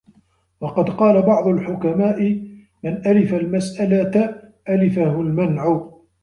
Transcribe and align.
وَقَدْ 0.61 0.89
قَالَ 0.89 1.21
بَعْضُ 1.21 1.47
الْحُكَمَاءِ 1.47 2.23
مَنْ 2.83 2.93
أَلِفَ 3.07 3.33
الْمَسْأَلَةَ 3.33 4.41
أَلِفَهُ 4.69 5.21
الْمَنْعُ 5.21 5.89